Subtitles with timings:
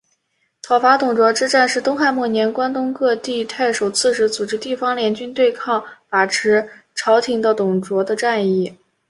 [0.63, 8.75] 讨伐董卓之战是东汉末年关东各地太守刺史组织地方联军对抗把持朝廷的董卓的战役。